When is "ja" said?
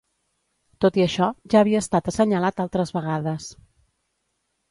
1.53-1.59